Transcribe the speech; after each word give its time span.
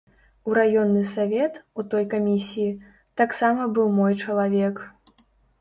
У 0.51 0.53
раённы 0.57 1.03
савет, 1.09 1.59
у 1.83 1.85
той 1.93 2.09
камісіі, 2.15 2.79
таксама 3.23 3.69
быў 3.77 3.87
мой 3.99 4.13
чалавек. 4.25 4.75